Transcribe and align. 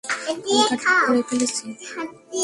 তালিকা 0.03 0.75
ঠিক 0.81 0.97
করে 1.05 1.21
ফেলেছি। 1.29 1.65